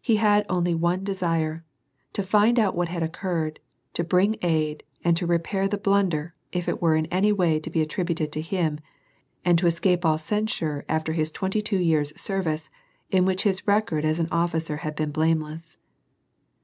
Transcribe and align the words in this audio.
He 0.00 0.14
had 0.14 0.46
only 0.48 0.76
one 0.76 1.02
desire: 1.02 1.64
to 2.12 2.22
find 2.22 2.56
out 2.56 2.76
what 2.76 2.86
had 2.86 3.02
occurred, 3.02 3.58
to 3.94 4.04
bring 4.04 4.36
aid, 4.40 4.84
and 5.02 5.16
to 5.16 5.26
repair 5.26 5.66
the 5.66 5.76
blunder, 5.76 6.36
if 6.52 6.68
it 6.68 6.80
were 6.80 6.94
in 6.94 7.06
any 7.06 7.32
way 7.32 7.58
to 7.58 7.68
be 7.68 7.80
attributed 7.82 8.30
to 8.30 8.40
him, 8.40 8.78
and 9.44 9.58
to 9.58 9.66
escape 9.66 10.04
all 10.06 10.18
censure 10.18 10.84
after 10.88 11.14
his 11.14 11.32
twenty 11.32 11.60
two 11.60 11.80
years' 11.80 12.12
service, 12.14 12.70
in 13.10 13.24
which 13.24 13.42
his 13.42 13.66
record 13.66 14.04
as 14.04 14.20
an 14.20 14.28
officer 14.30 14.76
had 14.76 14.94
been 14.94 15.10
blameless. 15.10 15.78